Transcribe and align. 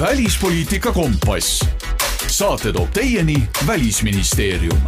välispoliitika 0.00 0.92
kompass. 0.92 1.64
saate 2.26 2.72
toob 2.72 2.90
teieni 2.94 3.34
Välisministeerium 3.66 4.82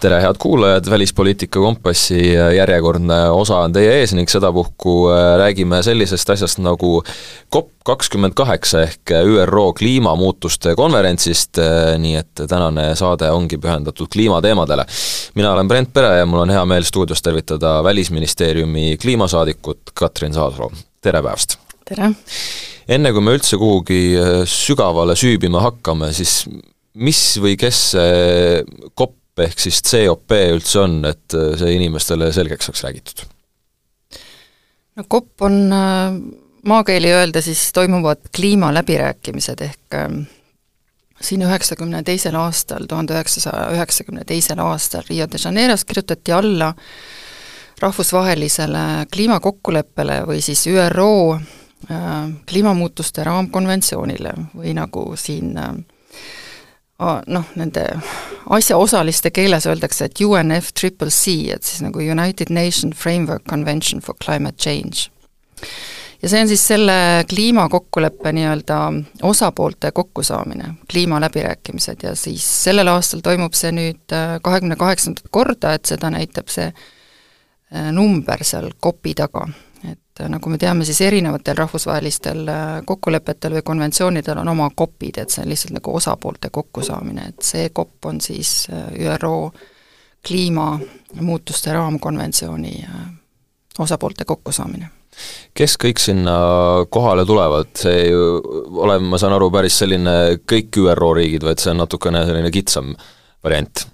tere, 0.00 0.20
head 0.20 0.34
kuulajad, 0.38 0.90
Välispoliitika 0.90 1.60
Kompassi 1.60 2.32
järjekordne 2.32 3.30
osa 3.30 3.60
on 3.62 3.72
teie 3.72 3.92
ees 4.00 4.14
ning 4.18 4.26
sedapuhku 4.28 4.94
äh, 5.10 5.36
räägime 5.38 5.82
sellisest 5.82 6.30
asjast 6.30 6.58
nagu 6.58 7.04
COP 7.52 7.70
kakskümmend 7.84 8.34
kaheksa 8.34 8.82
ehk 8.82 9.14
ÜRO 9.22 9.72
kliimamuutuste 9.78 10.74
konverentsist, 10.74 11.58
äh, 11.62 11.94
nii 11.98 12.16
et 12.24 12.44
tänane 12.48 12.88
saade 12.98 13.30
ongi 13.30 13.58
pühendatud 13.58 14.10
kliimateemadele. 14.12 14.86
mina 15.34 15.52
olen 15.52 15.68
Brent 15.68 15.92
Pere 15.94 16.16
ja 16.18 16.26
mul 16.26 16.42
on 16.42 16.50
hea 16.50 16.64
meel 16.64 16.82
stuudios 16.82 17.22
tervitada 17.22 17.84
Välisministeeriumi 17.84 18.96
kliimasaadikut 19.02 19.94
Katrin 19.94 20.34
Saasro, 20.34 20.72
tere 21.00 21.22
päevast! 21.22 21.58
tere! 21.84 22.14
Enne 22.96 23.12
kui 23.14 23.24
me 23.24 23.34
üldse 23.36 23.58
kuhugi 23.60 24.00
äh, 24.18 24.42
sügavale 24.48 25.16
süübima 25.18 25.62
hakkame, 25.64 26.12
siis 26.16 26.42
mis 26.94 27.20
või 27.40 27.56
kes 27.60 27.82
see 27.94 28.62
COP 28.98 29.42
ehk 29.46 29.62
siis 29.64 29.80
COP 29.86 30.34
üldse 30.36 30.82
on, 30.84 31.00
et 31.08 31.36
äh, 31.38 31.54
see 31.60 31.76
inimestele 31.78 32.32
selgeks 32.34 32.68
saaks 32.68 32.84
räägitud? 32.86 33.24
no 34.96 35.06
COP 35.08 35.48
on 35.48 35.58
äh, 35.72 36.20
maakeeli 36.68 37.12
öelda 37.12 37.42
siis 37.44 37.70
toimuvad 37.72 38.28
kliimaläbirääkimised 38.36 39.64
ehk 39.64 39.96
ähm, 39.98 40.22
siin 41.20 41.42
üheksakümne 41.46 42.02
teisel 42.02 42.36
aastal, 42.38 42.86
tuhande 42.88 43.16
üheksasaja 43.16 43.70
üheksakümne 43.76 44.24
teisel 44.28 44.60
aastal 44.62 45.06
Rio 45.08 45.26
de 45.32 45.40
Janeiros 45.44 45.84
kirjutati 45.84 46.32
alla 46.32 46.72
rahvusvahelisele 47.82 49.06
kliimakokkuleppele 49.12 50.22
või 50.28 50.42
siis 50.44 50.66
ÜRO 50.70 51.40
kliimamuutuste 51.88 53.24
raamkonventsioonile 53.26 54.32
või 54.54 54.74
nagu 54.76 55.02
siin 55.18 55.56
äh, 55.58 55.74
noh, 57.26 57.48
nende 57.58 57.84
asjaosaliste 58.50 59.32
keeles 59.34 59.66
öeldakse, 59.66 60.06
et 60.06 60.20
UNF 60.24 60.72
triple 60.78 61.10
C, 61.10 61.34
et 61.54 61.64
siis 61.66 61.82
nagu 61.84 62.02
United 62.02 62.52
Nation 62.52 62.92
Framework 62.92 63.44
Convention 63.50 64.00
for 64.00 64.14
Climate 64.24 64.58
Change. 64.58 65.10
ja 66.22 66.28
see 66.28 66.40
on 66.42 66.48
siis 66.48 66.62
selle 66.66 66.94
kliimakokkuleppe 67.28 68.32
nii-öelda 68.32 68.78
osapoolte 69.26 69.90
kokkusaamine, 69.90 70.74
kliimaläbirääkimised 70.90 72.02
ja 72.02 72.14
siis 72.16 72.46
sellel 72.64 72.88
aastal 72.88 73.24
toimub 73.24 73.58
see 73.58 73.72
nüüd 73.74 74.14
äh, 74.14 74.38
kahekümne 74.42 74.76
kaheksandat 74.76 75.30
korda, 75.30 75.74
et 75.74 75.90
seda 75.90 76.12
näitab 76.14 76.50
see 76.52 76.70
äh, 76.70 77.90
number 77.92 78.44
seal 78.46 78.70
kopi 78.80 79.14
taga 79.18 79.48
et 80.20 80.28
nagu 80.28 80.50
me 80.50 80.58
teame, 80.60 80.84
siis 80.84 81.00
erinevatel 81.06 81.56
rahvusvahelistel 81.56 82.48
äh, 82.48 82.70
kokkulepetel 82.86 83.56
või 83.58 83.66
konventsioonidel 83.66 84.42
on 84.42 84.52
oma 84.52 84.68
kopid, 84.76 85.18
et 85.22 85.32
see 85.32 85.44
on 85.44 85.52
lihtsalt 85.52 85.76
nagu 85.78 85.94
osapoolte 85.96 86.50
kokkusaamine, 86.52 87.28
et 87.32 87.46
see 87.46 87.70
kopp 87.74 88.10
on 88.10 88.20
siis 88.20 88.66
äh, 88.72 88.90
ÜRO 89.14 89.52
kliimamuutuste 90.26 91.72
raamkonventsiooni 91.72 92.74
äh, 92.84 93.06
osapoolte 93.78 94.24
kokkusaamine. 94.28 94.90
Kes 95.54 95.76
kõik 95.80 96.00
sinna 96.00 96.34
kohale 96.88 97.24
tulevad, 97.28 97.72
see 97.76 98.06
ei 98.06 98.14
ole, 98.14 98.96
ma 99.04 99.18
saan 99.20 99.34
aru, 99.36 99.50
päris 99.52 99.76
selline 99.82 100.38
kõik 100.48 100.78
ÜRO 100.84 101.10
riigid, 101.18 101.44
vaid 101.44 101.60
see 101.60 101.72
on 101.74 101.82
natukene 101.84 102.24
selline 102.28 102.52
kitsam 102.52 102.94
variant 103.44 103.84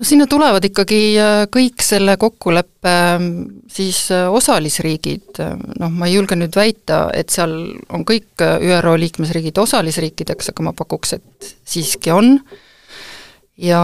no 0.00 0.06
sinna 0.08 0.26
tulevad 0.26 0.64
ikkagi 0.64 1.00
äh, 1.20 1.42
kõik 1.52 1.84
selle 1.84 2.16
kokkuleppe 2.20 2.94
mm, 3.18 3.34
siis 3.70 4.06
äh, 4.14 4.26
osalisriigid, 4.32 5.42
noh, 5.80 5.92
ma 5.92 6.08
ei 6.08 6.16
julge 6.16 6.38
nüüd 6.40 6.56
väita, 6.56 7.02
et 7.16 7.32
seal 7.34 7.52
on 7.92 8.06
kõik 8.08 8.44
äh, 8.44 8.56
ÜRO 8.64 8.96
liikmesriigid 9.02 9.60
osalisriikideks, 9.60 10.52
aga 10.54 10.66
ma 10.70 10.74
pakuks, 10.76 11.18
et 11.18 11.52
siiski 11.68 12.14
on, 12.16 12.38
ja, 13.60 13.82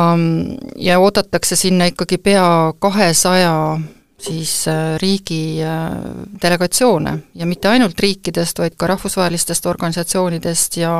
ja 0.80 0.98
oodatakse 1.04 1.58
sinna 1.60 1.90
ikkagi 1.92 2.18
pea 2.24 2.48
kahesaja 2.80 3.52
siis 4.26 4.62
riigi 4.96 5.60
delegatsioone. 6.40 7.12
Ja 7.36 7.46
mitte 7.46 7.68
ainult 7.68 8.00
riikidest, 8.00 8.58
vaid 8.58 8.78
ka 8.80 8.88
rahvusvahelistest 8.88 9.68
organisatsioonidest 9.68 10.78
ja 10.80 10.94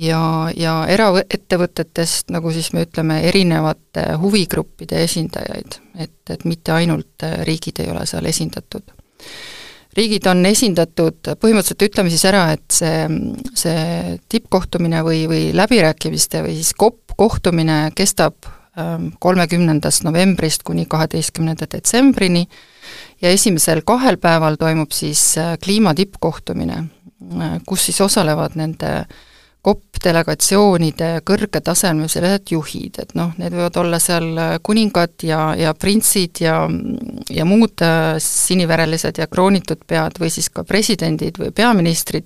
ja, 0.00 0.22
ja 0.56 0.74
eraettevõtetest, 0.88 2.30
nagu 2.34 2.52
siis 2.54 2.72
me 2.76 2.84
ütleme, 2.86 3.20
erinevate 3.28 4.06
huvigruppide 4.20 5.04
esindajaid, 5.04 5.78
et, 6.00 6.18
et 6.32 6.44
mitte 6.48 6.74
ainult 6.74 7.26
riigid 7.46 7.82
ei 7.84 7.90
ole 7.92 8.06
seal 8.08 8.28
esindatud. 8.30 8.94
riigid 9.96 10.26
on 10.30 10.46
esindatud, 10.46 11.32
põhimõtteliselt 11.42 11.88
ütleme 11.88 12.12
siis 12.12 12.24
ära, 12.30 12.44
et 12.54 12.66
see, 12.72 13.04
see 13.58 14.16
tippkohtumine 14.30 15.02
või, 15.06 15.24
või 15.28 15.50
läbirääkimiste 15.56 16.44
või 16.46 16.56
siis 16.60 16.72
COP 16.78 17.16
kohtumine 17.20 17.90
kestab 17.94 18.46
ähm, 18.78 19.10
kolmekümnendast 19.18 20.06
novembrist 20.06 20.62
kuni 20.64 20.86
kaheteistkümnenda 20.88 21.66
detsembrini 21.72 22.46
ja 23.20 23.34
esimesel 23.34 23.82
kahel 23.84 24.16
päeval 24.22 24.56
toimub 24.56 24.94
siis 24.96 25.34
äh, 25.38 25.58
kliima 25.62 25.92
tippkohtumine, 25.94 26.84
äh, 26.86 27.58
kus 27.66 27.90
siis 27.90 28.00
osalevad 28.00 28.56
nende 28.56 28.94
äh, 29.02 29.18
COP 29.60 30.00
delegatsioonide 30.00 31.08
kõrgetasemelised 31.28 32.52
juhid, 32.54 32.96
et 33.02 33.10
noh, 33.18 33.34
need 33.36 33.52
võivad 33.52 33.76
olla 33.82 33.98
seal 34.00 34.30
kuningad 34.64 35.20
ja, 35.26 35.50
ja 35.58 35.74
printsid 35.76 36.40
ja, 36.40 36.62
ja 37.28 37.44
muud 37.48 37.84
äh, 37.84 38.14
siniverelised 38.24 39.20
ja 39.20 39.28
kroonitud 39.28 39.84
pead 39.86 40.16
või 40.22 40.32
siis 40.32 40.48
ka 40.54 40.64
presidendid 40.64 41.40
või 41.42 41.52
peaministrid, 41.52 42.24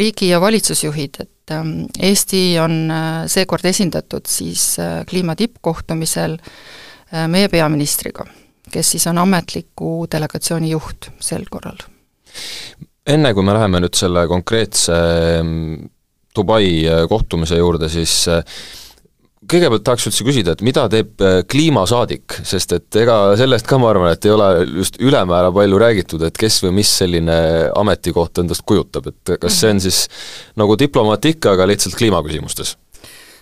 riigi- 0.00 0.30
ja 0.30 0.40
valitsusjuhid, 0.40 1.20
et 1.20 1.52
ähm, 1.52 1.84
Eesti 2.00 2.42
on 2.62 2.80
äh, 2.88 3.12
seekord 3.28 3.68
esindatud 3.68 4.24
siis 4.30 4.72
äh, 4.80 5.02
kliima 5.08 5.36
tippkohtumisel 5.36 6.38
meie 7.26 7.48
peaministriga, 7.50 8.22
kes 8.70 8.92
siis 8.94 9.08
on 9.10 9.18
ametliku 9.18 10.04
delegatsiooni 10.06 10.68
juht 10.70 11.08
sel 11.18 11.42
korral. 11.50 11.80
enne 13.02 13.32
kui 13.34 13.42
me 13.42 13.56
läheme 13.56 13.80
nüüd 13.82 13.98
selle 13.98 14.28
konkreetse 14.30 14.94
Dubai 16.36 16.86
äh, 16.86 17.08
kohtumise 17.08 17.58
juurde, 17.58 17.88
siis 17.90 18.12
äh, 18.30 18.44
kõigepealt 19.50 19.82
tahaks 19.86 20.06
üldse 20.06 20.26
küsida, 20.26 20.54
et 20.54 20.62
mida 20.62 20.84
teeb 20.92 21.22
äh, 21.26 21.40
kliimasaadik, 21.50 22.36
sest 22.46 22.76
et 22.76 22.98
ega 23.02 23.16
sellest 23.40 23.66
ka 23.66 23.80
ma 23.82 23.90
arvan, 23.90 24.12
et 24.14 24.28
ei 24.28 24.34
ole 24.34 24.50
just 24.82 25.00
ülemäära 25.02 25.50
palju 25.54 25.80
räägitud, 25.82 26.22
et 26.26 26.38
kes 26.38 26.60
või 26.66 26.76
mis 26.78 26.92
selline 27.02 27.40
ametikoht 27.74 28.42
endast 28.44 28.62
kujutab, 28.68 29.10
et 29.10 29.34
kas 29.42 29.58
see 29.58 29.74
on 29.74 29.82
siis 29.82 30.04
nagu 30.60 30.78
diplomaat 30.78 31.26
ikka, 31.32 31.56
aga 31.58 31.66
lihtsalt 31.72 31.98
kliimaküsimustes? 31.98 32.76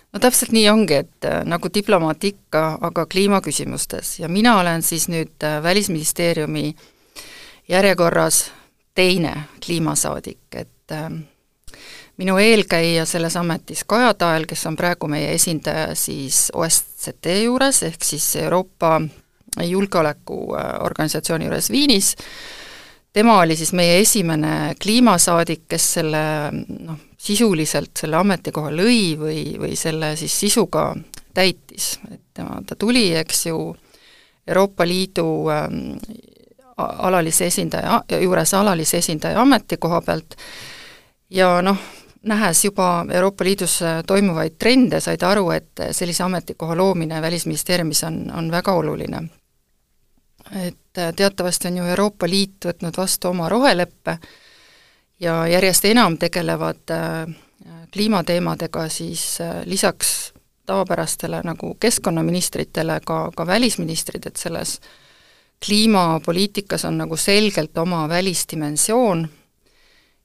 no 0.09 0.21
täpselt 0.25 0.55
nii 0.57 0.65
ongi, 0.73 1.03
et 1.05 1.27
nagu 1.45 1.69
diplomaat 1.69 2.25
ikka, 2.25 2.63
aga 2.89 3.05
kliimaküsimustes. 3.13 4.15
Ja 4.23 4.31
mina 4.33 4.57
olen 4.63 4.81
siis 4.83 5.05
nüüd 5.13 5.45
Välisministeeriumi 5.63 6.71
järjekorras 7.69 8.47
teine 8.97 9.35
kliimasaadik, 9.61 10.47
et 10.57 10.97
minu 12.19 12.39
eelkäija 12.39 13.07
selles 13.07 13.37
ametis, 13.39 13.85
Kaja 13.87 14.13
Tael, 14.15 14.47
kes 14.49 14.67
on 14.67 14.77
praegu 14.77 15.09
meie 15.11 15.33
esindaja 15.35 15.95
siis 15.99 16.49
OSCE 16.55 17.41
juures, 17.45 17.83
ehk 17.87 18.05
siis 18.05 18.27
Euroopa 18.43 19.01
Julgeolekuorganisatsiooni 19.65 21.47
juures 21.47 21.71
Viinis, 21.71 22.17
tema 23.13 23.39
oli 23.41 23.57
siis 23.57 23.73
meie 23.73 24.01
esimene 24.01 24.75
kliimasaadik, 24.83 25.67
kes 25.69 25.93
selle 25.99 26.23
noh, 26.53 26.99
sisuliselt 27.19 27.97
selle 27.99 28.19
ametikoha 28.19 28.71
lõi 28.75 29.03
või, 29.19 29.43
või 29.59 29.77
selle 29.79 30.15
siis 30.19 30.35
sisuga 30.41 30.91
täitis, 31.35 31.99
et 32.11 32.23
tema, 32.35 32.61
ta 32.67 32.77
tuli, 32.79 33.13
eks 33.19 33.47
ju, 33.47 33.61
Euroopa 34.49 34.87
Liidu 34.89 35.27
ähm, 35.53 35.99
alalise 36.79 37.47
esindaja, 37.51 38.03
juures 38.23 38.55
alalise 38.55 38.99
esindaja 39.03 39.41
ametikoha 39.43 40.01
pealt 40.07 40.39
ja 41.31 41.59
noh, 41.63 41.77
nähes 42.23 42.65
juba 42.65 43.07
Euroopa 43.11 43.45
Liidus 43.45 43.83
äh, 43.83 44.03
toimuvaid 44.07 44.57
trende, 44.59 45.01
said 45.01 45.23
aru, 45.23 45.51
et 45.51 45.81
sellise 45.91 46.23
ametikoha 46.23 46.77
loomine 46.77 47.23
Välisministeeriumis 47.23 48.05
on, 48.05 48.33
on 48.35 48.51
väga 48.51 48.73
oluline. 48.73 49.23
et 50.67 50.99
äh, 50.99 51.15
teatavasti 51.17 51.69
on 51.69 51.77
ju 51.77 51.85
Euroopa 51.85 52.29
Liit 52.29 52.65
võtnud 52.65 52.97
vastu 52.97 53.29
oma 53.29 53.49
roheleppe 53.49 54.19
ja 55.21 55.47
järjest 55.47 55.85
enam 55.85 56.19
tegelevad 56.19 56.91
äh, 56.91 57.35
kliimateemadega 57.93 58.89
siis 58.89 59.39
lisaks 59.65 60.33
tavapärastele 60.67 61.41
nagu 61.45 61.75
keskkonnaministritele 61.81 63.01
ka, 63.05 63.31
ka 63.37 63.47
välisministrid, 63.47 64.27
et 64.27 64.37
selles 64.37 64.81
kliimapoliitikas 65.67 66.85
on 66.85 66.99
nagu 66.99 67.17
selgelt 67.17 67.79
oma 67.79 68.09
välisdimensioon 68.09 69.29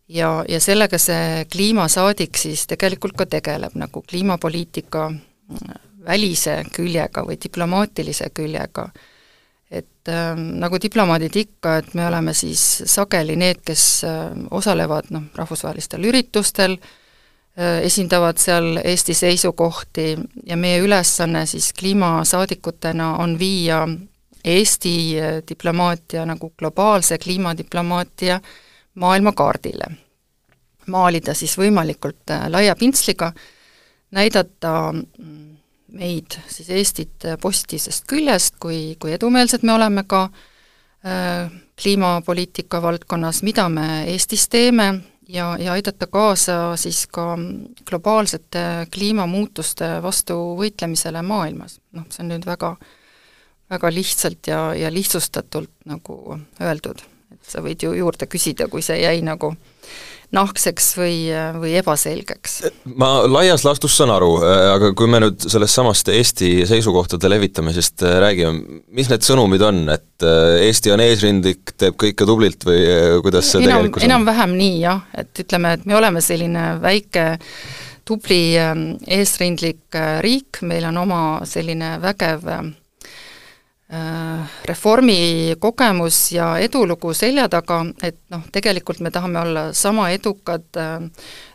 ja, 0.08 0.46
ja 0.48 0.60
sellega 0.60 0.98
see 1.02 1.46
kliimasaadik 1.52 2.38
siis 2.38 2.68
tegelikult 2.68 3.16
ka 3.18 3.26
tegeleb, 3.26 3.76
nagu 3.80 4.04
kliimapoliitika 4.10 5.10
välise 6.06 6.64
küljega 6.76 7.24
või 7.28 7.38
diplomaatilise 7.44 8.30
küljega. 8.34 8.90
et 9.74 10.10
äh, 10.10 10.36
nagu 10.38 10.78
diplomaadid 10.78 11.36
ikka, 11.36 11.78
et 11.78 11.94
me 11.98 12.06
oleme 12.06 12.34
siis 12.38 12.84
sageli 12.86 13.36
need, 13.36 13.64
kes 13.66 14.04
äh, 14.06 14.36
osalevad 14.52 15.10
noh, 15.10 15.24
rahvusvahelistel 15.36 16.04
üritustel 16.04 16.78
äh,, 16.78 17.82
esindavad 17.88 18.38
seal 18.38 18.78
Eesti 18.84 19.14
seisukohti 19.14 20.18
ja 20.46 20.58
meie 20.58 20.80
ülesanne 20.80 21.46
siis 21.46 21.72
kliimasaadikutena 21.74 23.16
on 23.24 23.40
viia 23.40 23.88
Eesti 24.44 24.96
äh, 25.20 25.42
diplomaatia 25.50 26.26
nagu 26.26 26.54
globaalse 26.60 27.18
kliimadiplomaatia 27.18 28.42
maailmakaardile. 28.96 29.92
maalida 30.88 31.34
siis 31.34 31.58
võimalikult 31.58 32.32
äh, 32.32 32.50
laia 32.52 32.76
pintsliga, 32.76 33.32
näidata 34.12 34.92
mm, 34.92 35.56
meid, 35.96 36.36
siis 36.48 36.70
Eestit 36.70 37.28
positiivsest 37.42 38.06
küljest, 38.08 38.56
kui, 38.60 38.96
kui 39.00 39.14
edumeelsed 39.14 39.64
me 39.64 39.74
oleme 39.74 40.04
ka 40.04 40.24
äh, 40.28 41.52
kliimapoliitika 41.82 42.82
valdkonnas, 42.82 43.44
mida 43.44 43.70
me 43.70 44.04
Eestis 44.12 44.50
teeme 44.50 44.92
ja, 45.28 45.58
ja 45.60 45.72
aidata 45.72 46.08
kaasa 46.08 46.76
siis 46.76 47.08
ka 47.08 47.38
globaalsete 47.90 48.88
kliimamuutuste 48.94 50.02
vastu 50.04 50.38
võitlemisele 50.60 51.22
maailmas. 51.22 51.80
noh, 51.92 52.06
see 52.10 52.24
on 52.24 52.34
nüüd 52.34 52.46
väga, 52.46 52.76
väga 53.70 53.94
lihtsalt 53.94 54.48
ja, 54.48 54.62
ja 54.76 54.92
lihtsustatult 54.94 55.72
nagu 55.86 56.40
öeldud, 56.62 57.04
et 57.34 57.54
sa 57.54 57.64
võid 57.66 57.84
ju 57.84 57.94
juurde 57.98 58.30
küsida, 58.30 58.70
kui 58.72 58.86
see 58.86 59.02
jäi 59.04 59.20
nagu 59.26 59.54
nahkseks 60.34 60.88
või, 60.98 61.18
või 61.62 61.76
ebaselgeks. 61.78 62.56
ma 62.98 63.10
laias 63.30 63.66
laastus 63.68 63.96
saan 64.00 64.14
aru, 64.16 64.32
aga 64.42 64.92
kui 64.98 65.10
me 65.12 65.22
nüüd 65.22 65.46
sellest 65.46 65.78
samast 65.78 66.10
Eesti 66.10 66.66
seisukohtade 66.70 67.30
levitamisest 67.30 68.06
äh, 68.06 68.18
räägime, 68.24 68.82
mis 68.98 69.12
need 69.12 69.26
sõnumid 69.26 69.64
on, 69.66 69.84
et 69.94 70.26
äh, 70.26 70.66
Eesti 70.66 70.94
on 70.96 71.06
eesrindlik, 71.06 71.76
teeb 71.78 71.98
kõike 72.02 72.28
tublilt 72.30 72.66
või 72.66 72.82
äh, 72.82 73.08
kuidas 73.26 73.52
see 73.52 73.62
enam, 73.62 73.84
tegelikult 73.84 74.02
on? 74.02 74.10
enam-vähem 74.10 74.58
nii 74.58 74.78
jah, 74.82 75.04
et 75.24 75.46
ütleme, 75.46 75.78
et 75.78 75.90
me 75.90 76.00
oleme 76.02 76.24
selline 76.26 76.68
väike 76.82 77.28
tubli 78.04 78.58
eesrindlik 78.58 80.02
riik, 80.26 80.64
meil 80.68 80.90
on 80.90 80.98
oma 81.06 81.20
selline 81.48 81.96
vägev 82.04 82.50
Äh, 82.50 82.83
reformi 84.66 85.56
kogemus 85.60 86.32
ja 86.32 86.58
edulugu 86.58 87.14
selja 87.14 87.46
taga, 87.52 87.82
et 88.04 88.18
noh, 88.34 88.42
tegelikult 88.52 89.04
me 89.06 89.12
tahame 89.12 89.40
olla 89.40 89.64
sama 89.74 90.08
edukad 90.10 90.66
äh, 90.80 91.04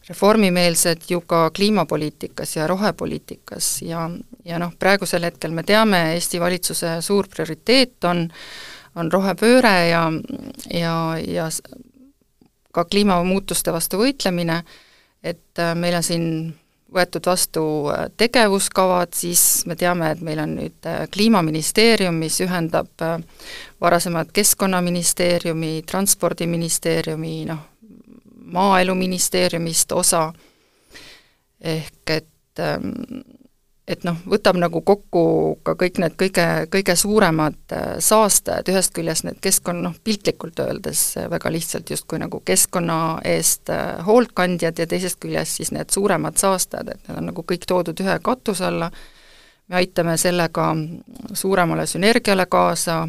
reformimeelsed 0.09 1.09
ju 1.11 1.21
ka 1.21 1.51
kliimapoliitikas 1.51 2.57
ja 2.57 2.67
rohepoliitikas 2.67 3.83
ja, 3.83 4.11
ja 4.45 4.59
noh, 4.59 4.73
praegusel 4.79 5.27
hetkel 5.27 5.57
me 5.57 5.65
teame, 5.67 6.03
Eesti 6.15 6.41
valitsuse 6.41 6.99
suur 7.03 7.29
prioriteet 7.29 8.05
on, 8.05 8.29
on 8.95 9.13
rohepööre 9.13 9.75
ja, 9.89 10.05
ja, 10.71 10.95
ja 11.19 11.49
ka 12.73 12.85
kliimamuutuste 12.85 13.73
vastu 13.75 13.99
võitlemine, 14.05 14.63
et 15.23 15.59
äh, 15.59 15.75
meil 15.75 15.99
on 15.99 16.07
siin 16.07 16.29
võetud 16.95 17.27
vastu 17.29 17.63
äh, 17.93 18.07
tegevuskavad, 18.17 19.13
siis 19.17 19.65
me 19.69 19.77
teame, 19.77 20.13
et 20.13 20.23
meil 20.25 20.41
on 20.43 20.55
nüüd 20.59 20.89
äh, 20.89 21.05
Kliimaministeerium, 21.13 22.17
mis 22.23 22.41
ühendab 22.45 22.91
äh, 23.05 23.19
varasemad 23.81 24.33
Keskkonnaministeeriumi, 24.33 25.83
Transpordiministeeriumi, 25.89 27.35
noh, 27.51 27.65
Maaeluministeeriumist 28.49 29.93
osa, 29.93 30.31
ehk 31.61 32.15
et 32.15 32.63
ähm, 32.65 32.95
et 33.89 34.05
noh, 34.05 34.17
võtab 34.29 34.59
nagu 34.61 34.83
kokku 34.85 35.23
ka 35.65 35.73
kõik 35.81 35.99
need 36.03 36.17
kõige, 36.21 36.45
kõige 36.73 36.95
suuremad 36.99 37.57
äh, 37.73 37.87
saastajad, 38.05 38.69
ühest 38.69 38.93
küljest 38.97 39.25
need 39.25 39.39
keskkonna, 39.45 39.89
noh 39.89 39.97
piltlikult 40.05 40.61
öeldes 40.63 41.03
äh, 41.17 41.29
väga 41.33 41.53
lihtsalt 41.53 41.91
justkui 41.91 42.21
nagu 42.21 42.43
keskkonna 42.45 42.99
eest 43.29 43.73
äh, 43.73 44.03
hoolt 44.07 44.35
kandjad 44.37 44.79
ja 44.79 44.87
teisest 44.91 45.21
küljest 45.23 45.61
siis 45.61 45.73
need 45.73 45.93
suuremad 45.95 46.37
saastajad, 46.41 46.93
et 46.93 47.09
need 47.09 47.23
on 47.23 47.31
nagu 47.33 47.45
kõik 47.49 47.65
toodud 47.69 48.05
ühe 48.05 48.19
katuse 48.25 48.69
alla, 48.69 48.91
me 49.69 49.81
aitame 49.81 50.19
sellega 50.21 50.69
suuremale 51.37 51.87
sünergiale 51.89 52.47
kaasa, 52.49 53.03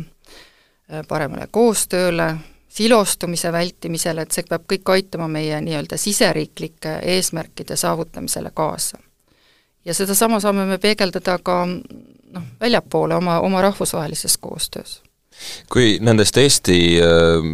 paremale 1.07 1.45
koostööle, 1.51 2.33
silostumise 2.69 3.51
vältimisele, 3.53 4.25
et 4.25 4.35
see 4.35 4.47
peab 4.47 4.65
kõik 4.67 4.91
aitama 4.95 5.29
meie 5.31 5.59
nii-öelda 5.63 5.99
siseriiklike 6.01 6.97
eesmärkide 7.15 7.77
saavutamisele 7.79 8.51
kaasa 8.55 8.99
ja 9.85 9.93
sedasama 9.93 10.39
saame 10.39 10.65
me 10.65 10.77
peegeldada 10.77 11.37
ka 11.43 11.61
noh, 11.65 12.49
väljapoole 12.61 13.15
oma, 13.15 13.39
oma 13.45 13.61
rahvusvahelises 13.61 14.37
koostöös 14.37 14.99
kui 15.71 15.97
nendest 16.03 16.37
Eesti 16.39 16.79
äh, 16.99 17.45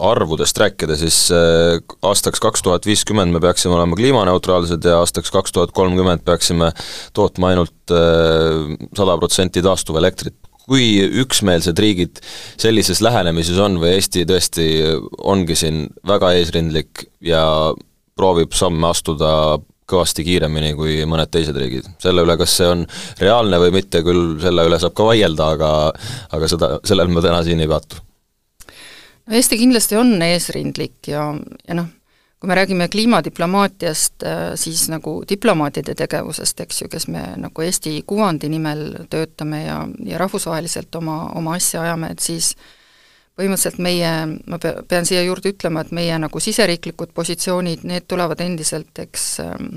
arvudest 0.00 0.58
rääkida, 0.60 0.96
siis 0.96 1.26
äh, 1.34 1.76
aastaks 2.06 2.40
kaks 2.40 2.64
tuhat 2.64 2.86
viiskümmend 2.88 3.34
me 3.34 3.42
peaksime 3.42 3.76
olema 3.76 3.98
kliimaneutraalsed 3.98 4.86
ja 4.88 5.00
aastaks 5.02 5.32
kaks 5.34 5.52
tuhat 5.52 5.74
kolmkümmend 5.76 6.24
peaksime 6.24 6.72
tootma 7.16 7.52
ainult 7.52 7.92
äh, 7.92 8.74
sada 8.96 9.18
protsenti 9.20 9.62
taastuvelektrit. 9.64 10.36
kui 10.64 10.96
üksmeelsed 11.20 11.76
riigid 11.76 12.22
sellises 12.56 13.02
lähenemises 13.04 13.58
on 13.60 13.74
või 13.82 13.98
Eesti 13.98 14.22
tõesti 14.24 14.68
ongi 15.20 15.52
siin 15.60 15.82
väga 16.08 16.30
eesrindlik 16.38 17.04
ja 17.20 17.44
proovib 18.16 18.56
samme 18.56 18.88
astuda 18.88 19.58
kõvasti 19.90 20.24
kiiremini 20.24 20.72
kui 20.78 20.96
mõned 21.08 21.30
teised 21.32 21.56
riigid. 21.56 21.88
selle 22.02 22.24
üle, 22.24 22.36
kas 22.40 22.56
see 22.58 22.68
on 22.68 22.86
reaalne 23.20 23.60
või 23.60 23.74
mitte, 23.78 24.02
küll 24.06 24.38
selle 24.42 24.66
üle 24.68 24.78
saab 24.80 24.94
ka 24.96 25.08
vaielda, 25.10 25.50
aga 25.56 25.72
aga 26.36 26.48
seda, 26.50 26.70
sellel 26.86 27.12
me 27.12 27.24
täna 27.24 27.42
siin 27.44 27.60
ei 27.60 27.68
peatu. 27.70 28.00
no 29.26 29.36
Eesti 29.40 29.60
kindlasti 29.60 30.00
on 30.00 30.16
eesrindlik 30.22 31.10
ja, 31.12 31.26
ja 31.68 31.76
noh, 31.76 31.90
kui 32.40 32.48
me 32.48 32.56
räägime 32.60 32.88
kliimadiplomaatiast, 32.92 34.22
äh, 34.22 34.46
siis 34.60 34.86
nagu 34.92 35.18
diplomaatide 35.28 35.96
tegevusest, 35.98 36.64
eks 36.64 36.82
ju, 36.82 36.88
kes 36.92 37.08
me 37.08 37.26
nagu 37.40 37.66
Eesti 37.66 38.00
kuvandi 38.06 38.48
nimel 38.52 38.86
töötame 39.10 39.66
ja, 39.66 39.82
ja 40.04 40.22
rahvusvaheliselt 40.22 40.96
oma, 41.00 41.26
oma 41.36 41.58
asja 41.60 41.84
ajame, 41.84 42.12
et 42.16 42.24
siis 42.24 42.54
äh, 42.56 42.72
põhimõtteliselt 43.34 43.80
meie, 43.82 44.10
ma 44.46 44.58
pea, 44.62 44.84
pean 44.88 45.06
siia 45.08 45.24
juurde 45.24 45.54
ütlema, 45.54 45.82
et 45.82 45.90
meie 45.94 46.18
nagu 46.22 46.40
siseriiklikud 46.40 47.14
positsioonid, 47.14 47.82
need 47.88 48.06
tulevad 48.08 48.40
endiselt, 48.44 48.92
eks 49.02 49.26
ähm, 49.42 49.70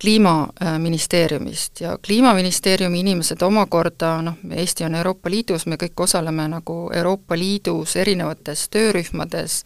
kliimaministeeriumist. 0.00 1.80
Ja 1.80 1.98
kliimaministeeriumi 2.06 3.00
inimesed 3.00 3.42
omakorda 3.42 4.22
noh, 4.22 4.38
Eesti 4.50 4.84
on 4.84 4.94
Euroopa 4.94 5.30
Liidus, 5.30 5.66
me 5.66 5.76
kõik 5.80 6.06
osaleme 6.06 6.46
nagu 6.48 6.80
Euroopa 6.94 7.38
Liidus 7.38 7.96
erinevates 7.96 8.68
töörühmades 8.70 9.64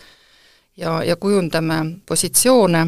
ja, 0.76 1.02
ja 1.04 1.16
kujundame 1.16 2.00
positsioone, 2.08 2.86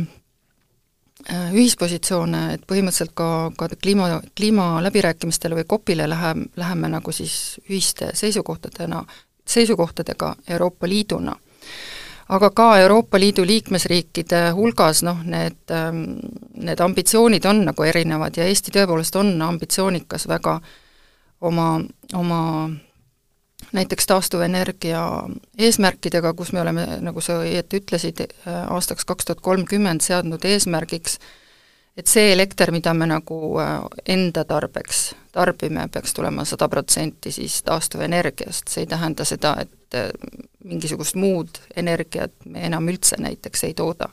äh, 1.28 1.52
ühispositsioone, 1.52 2.42
et 2.56 2.66
põhimõtteliselt 2.66 3.14
ka, 3.14 3.52
ka 3.58 3.68
kliima, 3.82 4.22
kliimaläbirääkimistele 4.36 5.60
või 5.60 5.68
COP-ile 5.68 6.08
lähe, 6.08 6.34
läheme 6.56 6.88
nagu 6.96 7.12
siis 7.12 7.60
ühiste 7.68 8.10
seisukohtadena 8.14 9.04
seisukohtadega 9.48 10.34
Euroopa 10.48 10.88
Liiduna. 10.88 11.36
aga 12.28 12.50
ka 12.50 12.78
Euroopa 12.78 13.20
Liidu 13.20 13.44
liikmesriikide 13.46 14.50
hulgas 14.50 15.02
noh, 15.06 15.20
need, 15.24 15.60
ähm, 15.70 16.18
need 16.54 16.80
ambitsioonid 16.80 17.44
on 17.44 17.64
nagu 17.68 17.82
erinevad 17.82 18.36
ja 18.36 18.44
Eesti 18.44 18.74
tõepoolest 18.74 19.16
on 19.16 19.42
ambitsioonikas 19.42 20.26
väga 20.28 20.60
oma, 21.40 21.80
oma 22.14 22.40
näiteks 23.72 24.06
taastuvenergia 24.06 25.02
eesmärkidega, 25.58 26.34
kus 26.34 26.52
me 26.52 26.60
oleme, 26.60 26.86
nagu 27.00 27.20
sa 27.20 27.40
õieti 27.44 27.80
ütlesid, 27.80 28.26
äh, 28.26 28.62
aastaks 28.74 29.04
kaks 29.04 29.24
tuhat 29.24 29.40
kolmkümmend 29.40 30.02
seadnud 30.02 30.44
eesmärgiks 30.44 31.18
et 31.96 32.06
see 32.06 32.32
elekter, 32.32 32.70
mida 32.74 32.92
me 32.94 33.08
nagu 33.08 33.38
äh, 33.62 33.80
enda 34.16 34.44
tarbeks 34.44 35.14
tarbime, 35.32 35.88
peaks 35.92 36.14
tulema 36.16 36.44
sada 36.48 36.68
protsenti 36.68 37.32
siis 37.32 37.62
taastuvenergiast, 37.64 38.68
see 38.68 38.84
ei 38.84 38.90
tähenda 38.90 39.24
seda, 39.24 39.56
et 39.64 39.96
äh, 39.96 40.10
mingisugust 40.64 41.16
muud 41.16 41.60
energiat 41.76 42.34
me 42.44 42.66
enam 42.68 42.88
üldse 42.92 43.20
näiteks 43.22 43.64
ei 43.68 43.74
tooda. 43.74 44.10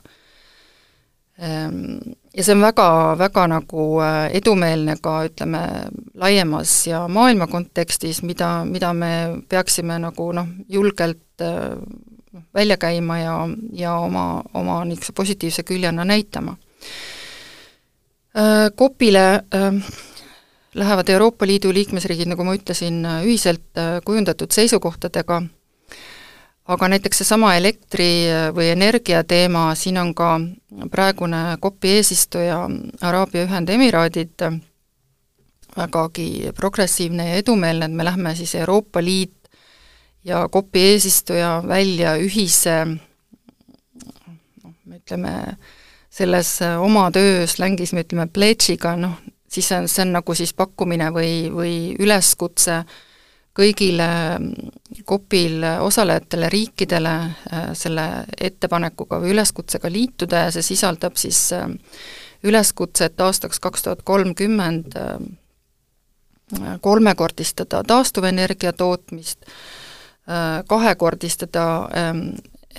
Ehm, 1.34 2.14
ja 2.36 2.44
see 2.46 2.54
on 2.54 2.62
väga, 2.62 2.88
väga 3.18 3.46
nagu 3.50 3.86
äh, 4.04 4.18
edumeelne 4.40 4.96
ka 5.02 5.18
ütleme, 5.28 5.64
laiemas 6.14 6.76
ja 6.86 7.04
maailma 7.08 7.50
kontekstis, 7.52 8.22
mida, 8.22 8.62
mida 8.64 8.92
me 8.94 9.42
peaksime 9.48 9.98
nagu 9.98 10.30
noh, 10.32 10.48
julgelt 10.68 11.20
välja 12.54 12.76
käima 12.78 13.18
ja, 13.18 13.34
ja 13.74 13.96
oma, 13.98 14.42
oma 14.54 14.84
niisuguse 14.86 15.12
positiivse 15.12 15.64
küljena 15.66 16.04
näitama 16.06 16.54
Äh, 18.36 18.66
äh, 19.54 19.72
lähevad 20.74 21.08
Euroopa 21.08 21.46
Liidu 21.46 21.70
liikmesriigid, 21.72 22.26
nagu 22.26 22.42
ma 22.44 22.56
ütlesin, 22.56 23.04
ühiselt 23.22 23.78
äh, 23.78 24.00
kujundatud 24.02 24.50
seisukohtadega, 24.50 25.36
aga 26.66 26.88
näiteks 26.90 27.20
seesama 27.22 27.52
elektri 27.54 28.26
või 28.56 28.72
energia 28.72 29.22
teema, 29.22 29.68
siin 29.78 30.00
on 30.02 30.10
ka 30.18 30.40
praegune 30.90 31.58
COP-i 31.62 31.92
eesistuja 32.00 32.58
Araabia 33.06 33.44
Ühendemiraadid 33.46 34.42
vägagi 35.76 36.50
progressiivne 36.58 37.28
ja 37.28 37.38
edumeelne, 37.38 37.86
et 37.86 37.94
me 37.94 38.04
lähme 38.04 38.34
siis 38.34 38.54
Euroopa 38.58 39.02
Liit 39.02 39.46
ja 40.24 40.48
COP-i 40.48 40.88
eesistuja 40.96 41.62
välja 41.68 42.16
ühise 42.18 42.80
noh, 44.64 44.74
me 44.84 44.98
ütleme, 44.98 45.36
selles 46.14 46.60
oma 46.78 47.08
töö 47.10 47.46
slängis 47.50 47.90
me 47.92 48.04
ütleme 48.04 48.28
pledge'iga, 48.30 48.94
noh, 48.96 49.16
siis 49.50 49.72
on, 49.74 49.88
see 49.90 50.04
on 50.04 50.14
nagu 50.14 50.36
siis 50.38 50.54
pakkumine 50.54 51.10
või, 51.14 51.32
või 51.54 51.74
üleskutse 51.98 52.84
kõigile 53.54 54.08
COP-il 55.06 55.62
osalejatele 55.80 56.48
riikidele 56.50 57.14
äh, 57.14 57.70
selle 57.78 58.08
ettepanekuga 58.40 59.20
või 59.22 59.34
üleskutsega 59.34 59.90
liituda 59.92 60.46
ja 60.46 60.52
see 60.54 60.66
sisaldab 60.74 61.18
siis 61.20 61.46
äh, 61.54 61.68
üleskutset 62.44 63.20
aastaks 63.20 63.62
kaks 63.62 63.86
tuhat 63.86 64.02
kolmkümmend 64.04 64.98
äh, 64.98 65.16
kolmekordistada 66.80 67.80
taastuvenergia 67.88 68.72
tootmist, 68.76 69.46
kahekordistada 70.68 71.64
ähm, 71.96 72.18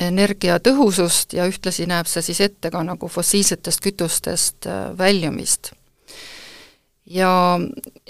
energiatõhusust 0.01 1.33
ja 1.37 1.47
ühtlasi 1.47 1.87
näeb 1.87 2.09
see 2.09 2.23
siis 2.25 2.41
ette 2.49 2.71
ka 2.71 2.83
nagu 2.83 3.07
fossiilsetest 3.07 3.83
kütustest 3.83 4.67
väljumist. 4.97 5.71
Ja, 7.05 7.59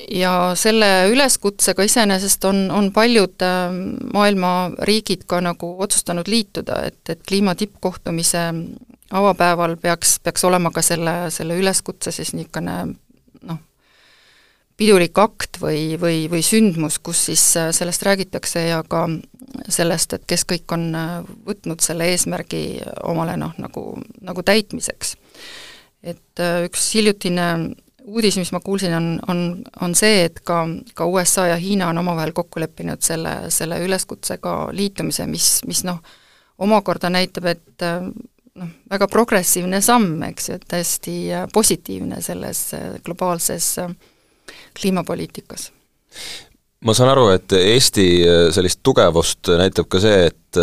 ja 0.08 0.54
selle 0.56 1.10
üleskutsega 1.12 1.84
iseenesest 1.84 2.46
on, 2.48 2.70
on 2.72 2.94
paljud 2.96 3.44
ähm, 3.44 3.82
maailma 4.13 4.72
riigid 4.88 5.25
ka 5.27 5.42
nagu 5.44 5.74
otsustanud 5.84 6.30
liituda, 6.32 6.80
et, 6.88 7.01
et 7.12 7.20
kliima 7.27 7.58
tippkohtumise 7.60 8.46
avapäeval 9.12 9.75
peaks, 9.82 10.20
peaks 10.24 10.48
olema 10.48 10.72
ka 10.72 10.82
selle, 10.82 11.15
selle 11.30 11.60
üleskutse 11.60 12.13
siis 12.15 12.32
niisugune 12.38 12.77
noh, 13.44 13.60
pidulik 14.77 15.17
akt 15.17 15.60
või, 15.62 15.96
või, 16.00 16.25
või 16.32 16.44
sündmus, 16.44 17.00
kus 17.00 17.25
siis 17.29 17.44
äh, 17.60 17.72
sellest 17.75 18.03
räägitakse 18.03 18.65
ja 18.67 18.82
ka 18.88 19.05
sellest, 19.72 20.17
et 20.17 20.25
kes 20.27 20.44
kõik 20.48 20.72
on 20.75 20.89
äh, 20.96 21.13
võtnud 21.48 21.84
selle 21.84 22.10
eesmärgi 22.12 22.82
omale 23.08 23.38
noh, 23.39 23.55
nagu, 23.62 23.88
nagu 24.22 24.44
täitmiseks. 24.44 25.15
et 26.03 26.44
äh, 26.44 26.65
üks 26.67 26.91
hiljutine 26.96 27.48
uudis, 28.05 28.36
mis 28.38 28.51
ma 28.53 28.60
kuulsin, 28.62 28.94
on, 28.94 29.08
on, 29.32 29.39
on 29.82 29.96
see, 29.98 30.25
et 30.27 30.44
ka, 30.46 30.65
ka 30.94 31.08
USA 31.10 31.48
ja 31.53 31.55
Hiina 31.58 31.88
on 31.89 31.98
omavahel 31.98 32.36
kokku 32.38 32.60
leppinud 32.60 33.01
selle, 33.01 33.50
selle 33.50 33.79
üleskutsega 33.82 34.58
liitumise, 34.75 35.25
mis, 35.25 35.63
mis 35.65 35.82
noh, 35.88 36.03
omakorda 36.62 37.10
näitab, 37.10 37.48
et 37.50 37.86
noh, 37.88 38.75
väga 38.91 39.08
progressiivne 39.10 39.82
samm, 39.82 40.22
eks 40.27 40.51
ju, 40.51 40.60
et 40.60 40.75
hästi 40.77 41.15
positiivne 41.55 42.22
selles 42.22 42.62
globaalses 43.08 43.72
kliimapoliitikas. 44.80 45.72
ma 46.86 46.94
saan 46.94 47.10
aru, 47.10 47.30
et 47.34 47.56
Eesti 47.58 48.08
sellist 48.54 48.82
tugevust 48.84 49.50
näitab 49.58 49.90
ka 49.90 50.02
see, 50.04 50.28
et 50.30 50.60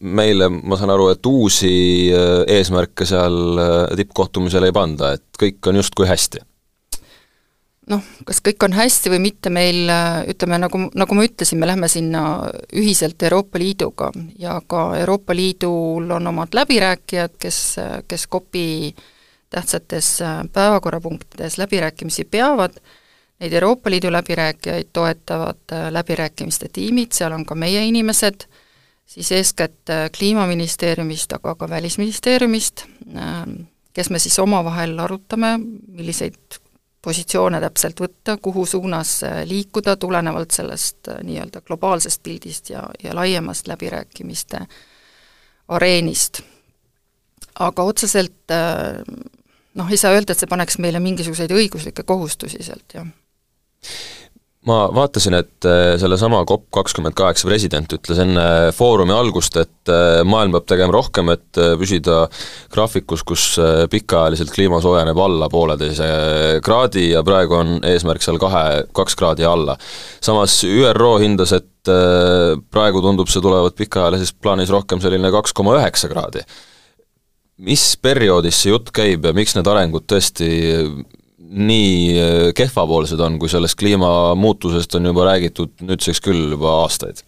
meile, 0.00 0.48
ma 0.48 0.78
saan 0.78 0.92
aru, 0.94 1.08
et 1.12 1.26
uusi 1.26 1.72
eesmärke 2.46 3.06
seal 3.08 3.58
tippkohtumisel 3.98 4.68
ei 4.68 4.76
panda, 4.76 5.16
et 5.18 5.40
kõik 5.40 5.70
on 5.70 5.82
justkui 5.82 6.08
hästi 6.08 6.44
noh, 7.88 8.04
kas 8.28 8.40
kõik 8.44 8.64
on 8.66 8.74
hästi 8.76 9.12
või 9.12 9.20
mitte, 9.28 9.52
meil 9.52 9.90
ütleme, 10.30 10.60
nagu, 10.60 10.80
nagu 10.98 11.16
ma 11.16 11.26
ütlesin, 11.26 11.60
me 11.60 11.68
lähme 11.68 11.88
sinna 11.90 12.22
ühiselt 12.76 13.22
Euroopa 13.24 13.60
Liiduga 13.60 14.10
ja 14.40 14.58
ka 14.66 14.90
Euroopa 15.00 15.36
Liidul 15.36 16.10
on 16.18 16.32
omad 16.32 16.56
läbirääkijad, 16.56 17.38
kes, 17.40 17.60
kes 18.08 18.28
COP-i 18.30 18.94
tähtsates 19.50 20.18
päevakorrapunktides 20.52 21.58
läbirääkimisi 21.58 22.26
peavad, 22.28 22.76
neid 23.40 23.52
Euroopa 23.52 23.90
Liidu 23.90 24.12
läbirääkijaid 24.12 24.88
toetavad 24.92 25.74
läbirääkimiste 25.90 26.68
tiimid, 26.72 27.12
seal 27.14 27.32
on 27.32 27.46
ka 27.46 27.54
meie 27.54 27.84
inimesed, 27.86 28.48
siis 29.06 29.32
eeskätt 29.32 29.92
Kliimaministeeriumist, 30.18 31.32
aga 31.32 31.54
ka 31.54 31.70
Välisministeeriumist, 31.70 32.84
kes 33.92 34.10
me 34.10 34.18
siis 34.18 34.38
omavahel 34.38 34.98
arutame, 34.98 35.54
milliseid 35.86 36.58
positsioone 37.02 37.60
täpselt 37.62 38.00
võtta, 38.02 38.36
kuhu 38.42 38.66
suunas 38.66 39.22
äh, 39.26 39.40
liikuda, 39.48 39.96
tulenevalt 39.96 40.54
sellest 40.54 41.08
äh, 41.08 41.22
nii-öelda 41.24 41.62
globaalsest 41.66 42.22
pildist 42.22 42.70
ja, 42.74 42.82
ja 43.04 43.14
laiemast 43.14 43.68
läbirääkimiste 43.70 44.64
areenist. 45.68 46.42
aga 47.58 47.82
otseselt 47.82 48.54
äh, 48.54 48.98
noh, 49.74 49.90
ei 49.90 49.96
saa 49.96 50.12
öelda, 50.16 50.34
et 50.34 50.42
see 50.42 50.50
paneks 50.50 50.78
meile 50.82 51.00
mingisuguseid 51.00 51.54
õiguslikke 51.54 52.02
kohustusi 52.02 52.62
sealt, 52.62 52.86
jah 52.94 53.06
ma 54.68 54.78
vaatasin, 54.94 55.36
et 55.38 55.66
äh, 55.68 55.94
sellesama 56.00 56.42
COP 56.48 56.66
kakskümmend 56.74 57.16
kaheksa 57.18 57.48
president 57.48 57.92
ütles 57.94 58.20
enne 58.22 58.44
foorumi 58.76 59.14
algust, 59.14 59.56
et 59.60 59.92
äh, 59.92 60.20
maailm 60.28 60.54
peab 60.56 60.66
tegema 60.68 60.94
rohkem, 60.94 61.30
et 61.34 61.60
äh, 61.60 61.74
püsida 61.80 62.20
graafikus, 62.74 63.24
kus 63.28 63.46
pikaajaliselt 63.92 64.52
kliima 64.54 64.82
soojeneb 64.84 65.18
alla 65.24 65.48
pooleteise 65.52 66.08
kraadi 66.64 67.10
ja 67.12 67.24
praegu 67.26 67.58
on 67.58 67.76
eesmärk 67.86 68.24
seal 68.24 68.40
kahe, 68.42 68.84
kaks 68.96 69.18
kraadi 69.18 69.46
alla. 69.48 69.78
samas 70.24 70.60
ÜRO 70.66 71.16
hindas, 71.22 71.54
et 71.56 71.92
praegu 72.68 73.00
tundub 73.00 73.30
see 73.32 73.40
tulevat 73.40 73.76
pikaajalises 73.78 74.34
plaanis 74.36 74.72
rohkem 74.74 75.00
selline 75.00 75.30
kaks 75.32 75.54
koma 75.56 75.78
üheksa 75.78 76.10
kraadi 76.10 76.42
mis 77.64 77.94
perioodis 78.02 78.58
see 78.60 78.74
jutt 78.74 78.90
käib 78.94 79.24
ja 79.24 79.32
miks 79.34 79.56
need 79.56 79.70
arengud 79.70 80.04
tõesti 80.10 80.50
nii 81.38 82.20
äh, 82.20 82.54
kehvapoolsed 82.54 83.20
on, 83.20 83.38
kui 83.38 83.48
sellest 83.48 83.78
kliimamuutusest 83.78 84.94
on 84.94 85.06
juba 85.06 85.24
räägitud 85.30 85.84
nüüdseks 85.86 86.20
küll 86.20 86.50
juba 86.50 86.80
aastaid? 86.82 87.22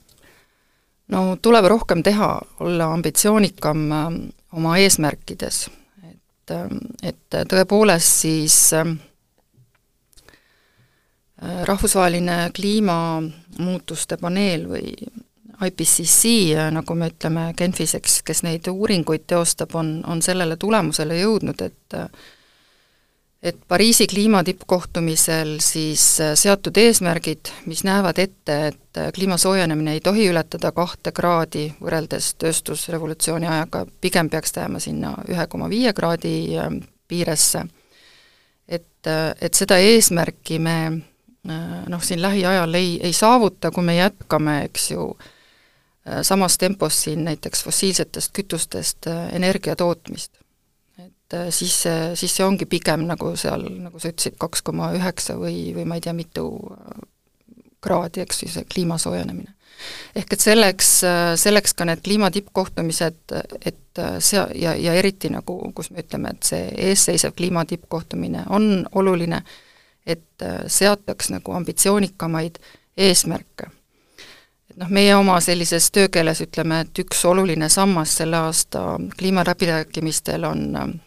no 1.11 1.37
tuleb 1.43 1.67
rohkem 1.71 2.03
teha, 2.07 2.33
olla 2.61 2.91
ambitsioonikam 2.95 3.85
äh, 3.93 4.09
oma 4.53 4.77
eesmärkides, 4.83 5.63
et, 6.11 6.55
äh, 6.55 6.67
et 7.03 7.39
tõepoolest 7.53 8.27
siis 8.27 8.59
rahvusvaheline 11.41 12.51
kliimamuutuste 12.53 14.19
paneel 14.21 14.67
või 14.69 14.91
IPCC, 15.65 16.35
nagu 16.73 16.95
me 16.97 17.09
ütleme 17.09 17.47
Genfis, 17.57 17.95
eks, 17.97 18.19
kes 18.29 18.43
neid 18.45 18.69
uuringuid 18.69 19.25
teostab, 19.29 19.73
on, 19.77 20.03
on 20.05 20.21
sellele 20.25 20.59
tulemusele 20.61 21.17
jõudnud, 21.17 21.65
et 21.65 21.97
et 23.43 23.57
Pariisi 23.69 24.07
kliimatippkohtumisel 24.07 25.57
siis 25.61 26.21
äh, 26.21 26.35
seatud 26.35 26.77
eesmärgid, 26.77 27.53
mis 27.67 27.85
näevad 27.85 28.19
ette, 28.19 28.57
et 28.67 28.99
äh, 28.99 29.13
kliima 29.15 29.39
soojenemine 29.41 29.97
ei 29.97 30.01
tohi 30.05 30.29
ületada 30.29 30.73
kahte 30.77 31.13
kraadi 31.17 31.71
võrreldes 31.81 32.35
tööstusrevolutsiooni 32.41 33.49
ajaga, 33.49 33.87
pigem 34.01 34.29
peaks 34.31 34.53
ta 34.53 34.67
jääma 34.67 34.81
sinna 34.81 35.15
ühe 35.29 35.47
koma 35.49 35.71
viie 35.73 35.93
kraadi 35.97 36.35
äh, 36.59 36.75
piiresse, 37.09 37.65
et, 38.69 39.09
et 39.41 39.57
seda 39.57 39.81
eesmärki 39.83 40.61
me 40.63 40.77
noh, 41.89 42.03
siin 42.05 42.21
lähiajal 42.23 42.75
ei, 42.77 42.99
ei 43.03 43.15
saavuta, 43.17 43.71
kui 43.73 43.83
me 43.83 43.97
jätkame, 43.97 44.59
eks 44.69 44.91
ju, 44.91 45.07
samas 46.23 46.59
tempos 46.61 46.99
siin 47.03 47.25
näiteks 47.25 47.65
fossiilsetest 47.65 48.31
kütustest 48.37 49.09
energia 49.33 49.75
tootmist 49.77 50.40
et 51.31 51.39
äh, 51.39 51.51
siis 51.51 51.83
see, 51.83 52.17
siis 52.19 52.35
see 52.35 52.45
ongi 52.45 52.67
pigem 52.67 53.07
nagu 53.07 53.35
seal, 53.39 53.63
nagu 53.85 54.01
sa 54.03 54.11
ütlesid, 54.11 54.37
kaks 54.41 54.65
koma 54.67 54.91
üheksa 54.97 55.37
või, 55.39 55.71
või 55.77 55.87
ma 55.87 55.99
ei 55.99 56.05
tea, 56.05 56.15
mitu 56.17 56.47
äh, 56.75 57.01
kraadi, 57.81 58.25
eks 58.25 58.43
ju, 58.43 58.51
see 58.51 58.67
kliima 58.67 58.99
soojenemine. 58.99 59.55
ehk 60.17 60.33
et 60.33 60.41
selleks, 60.43 60.91
äh, 61.07 61.33
selleks 61.39 61.75
ka 61.75 61.87
need 61.87 62.03
kliima 62.03 62.31
tippkohtumised, 62.35 63.37
et 63.63 64.03
sea-, 64.19 64.51
ja, 64.55 64.75
ja 64.75 64.95
eriti 64.95 65.31
nagu, 65.31 65.59
kus 65.75 65.91
me 65.91 66.03
ütleme, 66.03 66.35
et 66.35 66.43
see 66.43 66.71
eesseisev 66.91 67.37
kliima 67.37 67.65
tippkohtumine 67.65 68.45
on 68.51 68.87
oluline, 68.93 69.43
et 70.07 70.43
seataks 70.67 71.31
nagu 71.31 71.53
ambitsioonikamaid 71.55 72.59
eesmärke 72.97 73.69
et 74.71 74.79
noh, 74.81 74.89
meie 74.91 75.13
oma 75.15 75.37
sellises 75.45 75.91
töökeeles 75.95 76.41
ütleme, 76.43 76.81
et 76.85 77.03
üks 77.03 77.23
oluline 77.29 77.69
sammas 77.69 78.17
selle 78.19 78.41
aasta 78.49 78.97
kliimaläbirääkimistel 79.19 80.47
on 80.49 81.01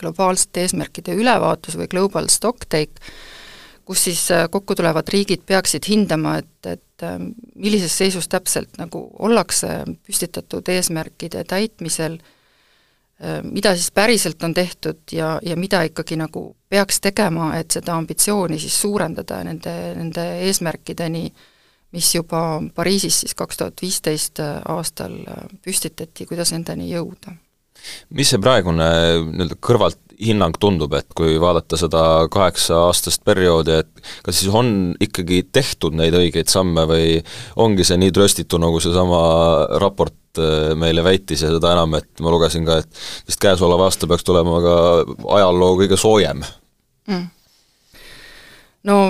globaalsete 0.00 0.64
eesmärkide 0.64 1.14
ülevaatus 1.18 1.76
või 1.78 1.88
global 1.92 2.28
stocktake, 2.32 3.12
kus 3.90 4.04
siis 4.04 4.30
äh, 4.30 4.46
kokku 4.50 4.74
tulevad 4.78 5.08
riigid 5.10 5.42
peaksid 5.46 5.88
hindama, 5.90 6.36
et, 6.38 6.66
et 6.66 7.02
äh, 7.02 7.16
millises 7.54 7.96
seisus 7.98 8.28
täpselt 8.30 8.78
nagu 8.78 9.02
ollakse 9.18 9.80
püstitatud 10.06 10.68
eesmärkide 10.70 11.42
täitmisel, 11.50 12.20
äh, 13.18 13.40
mida 13.42 13.74
siis 13.74 13.90
päriselt 13.90 14.42
on 14.46 14.54
tehtud 14.54 15.02
ja, 15.12 15.38
ja 15.42 15.58
mida 15.58 15.82
ikkagi 15.88 16.20
nagu 16.20 16.44
peaks 16.70 17.00
tegema, 17.02 17.50
et 17.58 17.74
seda 17.74 17.98
ambitsiooni 17.98 18.60
siis 18.62 18.78
suurendada 18.80 19.42
nende, 19.48 19.74
nende 19.98 20.26
eesmärkideni, 20.46 21.26
mis 21.90 22.14
juba 22.14 22.60
Pariisis 22.74 23.24
siis 23.24 23.34
kaks 23.34 23.58
tuhat 23.58 23.82
viisteist 23.82 24.38
aastal 24.70 25.16
püstitati, 25.64 26.30
kuidas 26.30 26.54
nendeni 26.54 26.92
jõuda 26.92 27.34
mis 28.14 28.30
see 28.32 28.40
praegune 28.42 28.86
nii-öelda 29.26 29.58
kõrvalt 29.64 30.00
hinnang 30.20 30.56
tundub, 30.60 30.92
et 30.98 31.08
kui 31.16 31.38
vaadata 31.40 31.78
seda 31.80 32.02
kaheksa-aastast 32.32 33.22
perioodi, 33.24 33.78
et 33.80 34.02
kas 34.26 34.40
siis 34.40 34.52
on 34.52 34.92
ikkagi 35.00 35.42
tehtud 35.52 35.96
neid 35.96 36.16
õigeid 36.16 36.50
samme 36.52 36.84
või 36.88 37.18
ongi 37.60 37.86
see 37.88 37.98
nii 38.00 38.12
tröstitu, 38.14 38.60
nagu 38.60 38.80
seesama 38.82 39.22
raport 39.80 40.40
äh, 40.40 40.72
meile 40.78 41.04
väitis 41.06 41.44
ja 41.46 41.52
seda 41.54 41.72
enam, 41.76 41.96
et 42.00 42.24
ma 42.24 42.32
lugesin 42.34 42.68
ka, 42.68 42.80
et 42.82 43.02
vist 43.28 43.40
käesolev 43.40 43.84
aasta 43.86 44.08
peaks 44.10 44.26
tulema 44.28 44.60
ka 44.64 44.76
ajaloo 45.40 45.72
kõige 45.80 46.00
soojem 46.00 46.44
mm.? 47.08 47.26
no 48.90 49.00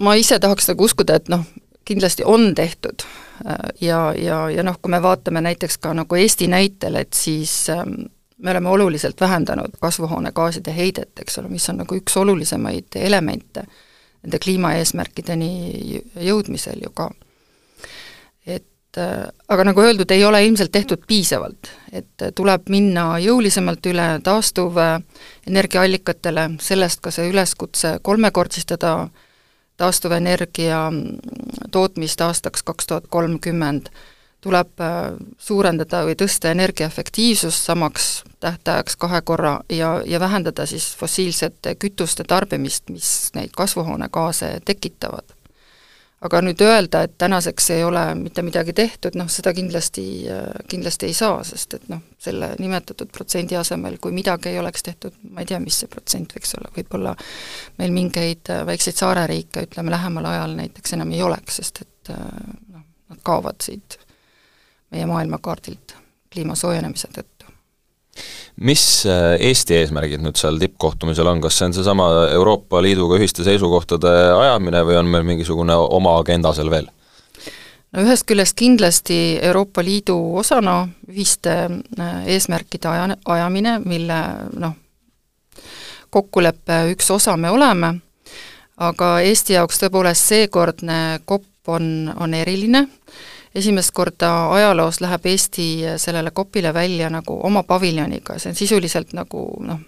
ma 0.00 0.16
ise 0.16 0.40
tahaks 0.40 0.70
nagu 0.72 0.88
uskuda, 0.88 1.20
et 1.20 1.32
noh, 1.32 1.44
kindlasti 1.88 2.24
on 2.24 2.54
tehtud 2.56 3.04
ja, 3.80 4.14
ja, 4.16 4.50
ja 4.50 4.62
noh, 4.62 4.78
kui 4.82 4.90
me 4.90 5.02
vaatame 5.02 5.40
näiteks 5.40 5.78
ka 5.78 5.94
nagu 5.94 6.14
Eesti 6.14 6.46
näitel, 6.50 6.94
et 7.00 7.12
siis 7.14 7.70
ähm, 7.70 7.92
me 8.38 8.50
oleme 8.50 8.68
oluliselt 8.68 9.20
vähendanud 9.20 9.70
kasvuhoonegaaside 9.80 10.76
heidet, 10.76 11.10
eks 11.20 11.38
ole, 11.38 11.48
mis 11.48 11.70
on 11.70 11.76
nagu 11.82 11.94
üks 11.98 12.16
olulisemaid 12.16 12.86
elemente 12.96 13.62
nende 14.22 14.38
kliimaeesmärkideni 14.42 15.50
jõudmisel 16.26 16.78
ju 16.82 16.90
ka. 16.94 17.10
et 18.46 18.96
äh, 18.98 19.28
aga 19.48 19.64
nagu 19.70 19.80
öeldud, 19.82 20.10
ei 20.10 20.24
ole 20.24 20.46
ilmselt 20.46 20.72
tehtud 20.72 20.98
piisavalt, 21.06 21.70
et 21.92 22.22
tuleb 22.34 22.62
minna 22.68 23.18
jõulisemalt 23.22 23.86
üle 23.86 24.20
taastuvenergiaallikatele, 24.24 26.50
sellest 26.60 27.00
ka 27.00 27.10
see 27.14 27.30
üleskutse 27.30 27.98
kolmekordistada 28.02 29.08
taastuvenergia 29.78 30.90
tootmist 31.70 32.20
aastaks 32.20 32.62
kaks 32.62 32.86
tuhat 32.86 33.04
kolmkümmend 33.08 33.88
tuleb 34.40 34.80
äh, 34.80 35.14
suurendada 35.38 36.04
või 36.06 36.14
tõsta 36.18 36.52
energiaefektiivsust 36.54 37.64
samaks 37.70 38.08
tähtajaks 38.40 38.96
kahe 38.96 39.20
korra 39.26 39.60
ja, 39.72 39.98
ja 40.06 40.20
vähendada 40.20 40.66
siis 40.66 40.92
fossiilsete 40.96 41.74
kütuste 41.74 42.24
tarbimist, 42.24 42.90
mis 42.90 43.32
neid 43.34 43.50
kasvuhoonegaase 43.56 44.60
tekitavad. 44.64 45.37
Aga 46.24 46.40
nüüd 46.42 46.62
öelda, 46.64 47.04
et 47.06 47.14
tänaseks 47.18 47.70
ei 47.76 47.84
ole 47.86 48.02
mitte 48.18 48.42
midagi 48.42 48.74
tehtud, 48.74 49.14
noh 49.18 49.28
seda 49.30 49.52
kindlasti, 49.54 50.04
äh, 50.32 50.48
kindlasti 50.70 51.06
ei 51.06 51.14
saa, 51.14 51.38
sest 51.46 51.78
et 51.78 51.86
noh, 51.92 52.02
selle 52.18 52.50
nimetatud 52.58 53.12
protsendi 53.14 53.56
asemel, 53.58 54.00
kui 54.02 54.14
midagi 54.16 54.50
ei 54.50 54.58
oleks 54.58 54.82
tehtud, 54.86 55.14
ma 55.30 55.44
ei 55.44 55.50
tea, 55.50 55.60
mis 55.62 55.78
see 55.82 55.90
protsent 55.92 56.34
võiks 56.34 56.56
olla, 56.58 56.72
võib-olla 56.74 57.14
meil 57.78 57.94
mingeid 57.94 58.50
äh, 58.54 58.64
väikseid 58.66 58.98
saareriike, 58.98 59.68
ütleme 59.68 59.94
lähemal 59.94 60.26
ajal 60.32 60.58
näiteks 60.58 60.98
enam 60.98 61.14
ei 61.14 61.22
oleks, 61.22 61.62
sest 61.62 61.82
et 61.86 62.12
noh, 62.14 62.82
nad 63.12 63.22
kaovad 63.22 63.62
siit 63.62 63.98
meie 64.90 65.06
maailmakaardilt 65.06 65.94
kliima 66.32 66.54
soojenemise 66.58 67.08
tõttu. 67.14 67.37
Mis 68.60 69.06
äh, 69.06 69.36
Eesti 69.48 69.76
eesmärgid 69.78 70.22
nüüd 70.22 70.38
seal 70.38 70.58
tippkohtumisel 70.58 71.30
on, 71.30 71.42
kas 71.42 71.58
see 71.58 71.68
on 71.68 71.74
seesama 71.76 72.08
Euroopa 72.34 72.82
Liiduga 72.82 73.18
ühiste 73.20 73.46
seisukohtade 73.46 74.12
ajamine 74.34 74.82
või 74.86 74.98
on 74.98 75.10
meil 75.10 75.26
mingisugune 75.26 75.76
oma 75.78 76.16
agenda 76.18 76.52
seal 76.56 76.70
veel? 76.72 76.88
no 77.94 78.04
ühest 78.04 78.26
küljest 78.28 78.56
kindlasti 78.58 79.38
Euroopa 79.46 79.84
Liidu 79.84 80.18
osana 80.40 80.80
ühiste 81.08 81.54
äh, 81.68 82.18
eesmärkide 82.34 82.90
aja, 82.90 83.08
ajamine, 83.24 83.78
mille 83.86 84.18
noh, 84.58 84.74
kokkuleppe 86.10 86.82
üks 86.94 87.10
osa 87.14 87.36
me 87.36 87.50
oleme, 87.54 87.94
aga 88.76 89.18
Eesti 89.22 89.54
jaoks 89.54 89.84
tõepoolest 89.84 90.34
seekordne 90.34 91.20
kopp 91.24 91.70
on, 91.70 92.10
on 92.18 92.34
eriline 92.34 92.86
esimest 93.58 93.92
korda 93.96 94.30
ajaloos 94.54 95.00
läheb 95.02 95.26
Eesti 95.26 95.68
sellele 96.00 96.30
kopile 96.30 96.72
välja 96.74 97.10
nagu 97.10 97.38
oma 97.46 97.62
paviljoniga, 97.66 98.38
see 98.38 98.52
on 98.52 98.58
sisuliselt 98.58 99.14
nagu 99.16 99.44
noh, 99.66 99.80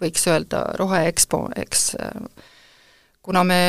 võiks 0.00 0.26
öelda 0.30 0.64
roheekspo, 0.80 1.44
eks. 1.60 1.90
Kuna 3.22 3.44
me 3.44 3.60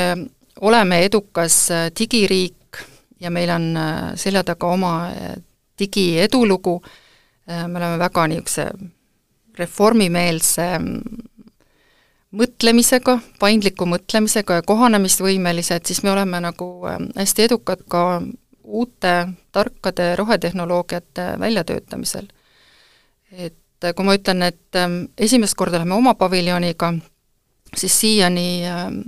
oleme 0.62 1.02
edukas 1.06 1.58
digiriik 2.00 2.80
ja 3.20 3.32
meil 3.32 3.52
on 3.52 3.68
selja 4.16 4.44
taga 4.48 4.72
oma 4.72 4.94
digiedulugu, 5.80 6.80
me 7.48 7.80
oleme 7.80 8.00
väga 8.00 8.28
niisuguse 8.32 8.70
reformimeelse 9.60 10.68
mõtlemisega, 12.32 13.18
paindliku 13.40 13.86
mõtlemisega 13.90 14.62
ja 14.62 14.64
kohanemisvõimelised, 14.66 15.84
siis 15.86 16.00
me 16.06 16.14
oleme 16.14 16.40
nagu 16.44 16.68
hästi 16.88 17.50
edukad 17.50 17.84
ka 17.92 18.22
uute 18.64 19.28
tarkade 19.52 20.16
rohetehnoloogiate 20.16 21.40
väljatöötamisel. 21.40 22.28
et 23.32 23.56
kui 23.96 24.06
ma 24.06 24.16
ütlen, 24.16 24.44
et 24.44 24.76
ähm, 24.76 25.04
esimest 25.18 25.56
korda 25.56 25.80
läheme 25.80 25.96
oma 25.96 26.14
paviljoniga, 26.14 26.94
siis 27.76 28.00
siiani 28.00 28.66
ähm, 28.68 29.00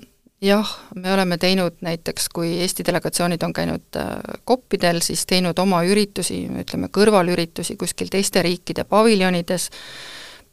jah, 0.42 0.70
me 0.96 1.14
oleme 1.14 1.38
teinud 1.38 1.76
näiteks, 1.82 2.30
kui 2.30 2.56
Eesti 2.62 2.86
delegatsioonid 2.88 3.44
on 3.44 3.54
käinud 3.54 4.00
äh, 4.00 4.08
koppidel, 4.46 5.02
siis 5.02 5.26
teinud 5.26 5.60
oma 5.60 5.84
üritusi, 5.84 6.46
ütleme 6.64 6.88
kõrvalüritusi 6.88 7.76
kuskil 7.78 8.10
teiste 8.12 8.42
riikide 8.42 8.84
paviljonides, 8.84 9.70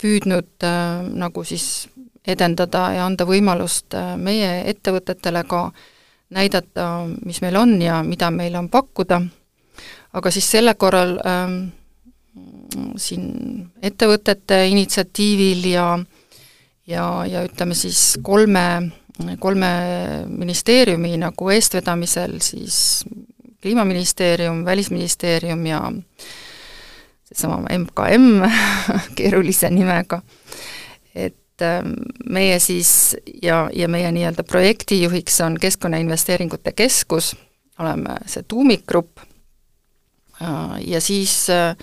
püüdnud 0.02 0.66
äh, 0.66 1.06
nagu 1.24 1.44
siis 1.44 1.88
edendada 2.26 2.90
ja 2.98 3.06
anda 3.06 3.24
võimalust 3.24 3.94
äh, 3.94 4.16
meie 4.18 4.52
ettevõtetele 4.74 5.44
ka 5.48 5.64
äh, 5.70 5.88
näidata, 6.30 7.06
mis 7.24 7.40
meil 7.42 7.56
on 7.56 7.76
ja 7.82 8.02
mida 8.06 8.30
meil 8.30 8.54
on 8.58 8.68
pakkuda, 8.70 9.20
aga 10.12 10.30
siis 10.30 10.50
selle 10.50 10.74
korral 10.74 11.16
ähm, 11.26 11.58
siin 12.96 13.70
ettevõtete 13.82 14.64
initsiatiivil 14.70 15.66
ja 15.72 15.86
ja, 16.90 17.04
ja 17.26 17.42
ütleme 17.46 17.74
siis 17.78 18.18
kolme, 18.22 18.92
kolme 19.38 19.70
ministeeriumi 20.28 21.16
nagu 21.20 21.50
eestvedamisel 21.54 22.38
siis 22.44 23.04
Kliimaministeerium, 23.60 24.64
Välisministeerium 24.64 25.66
ja 25.66 25.82
seesama 27.28 27.60
MKM 27.78 28.40
keerulise 29.18 29.70
nimega, 29.70 30.22
meie 32.30 32.58
siis 32.58 33.16
ja, 33.42 33.68
ja 33.72 33.88
meie 33.88 34.12
nii-öelda 34.12 34.44
projektijuhiks 34.44 35.40
on 35.40 35.56
Keskkonnainvesteeringute 35.60 36.72
Keskus, 36.72 37.36
oleme 37.78 38.16
see 38.26 38.42
tuumikgrupp, 38.48 39.18
äh, 40.42 40.80
ja 40.86 41.00
siis 41.00 41.50
äh, 41.50 41.76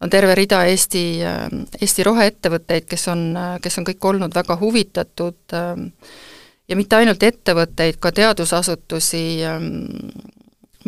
on 0.00 0.10
terve 0.10 0.34
rida 0.34 0.64
Eesti, 0.64 1.04
äh, 1.24 1.46
Eesti 1.80 2.06
roheettevõtteid, 2.06 2.88
kes 2.88 3.08
on, 3.08 3.36
kes 3.62 3.78
on 3.78 3.86
kõik 3.88 4.10
olnud 4.12 4.34
väga 4.34 4.58
huvitatud 4.60 5.54
ähm, 5.54 5.92
ja 6.68 6.76
mitte 6.76 6.96
ainult 6.96 7.22
ettevõtteid, 7.22 8.00
ka 8.00 8.12
teadusasutusi, 8.12 9.44
ähm, 9.46 9.68